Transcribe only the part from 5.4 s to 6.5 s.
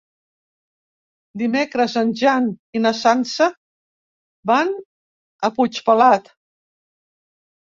a Puigpelat.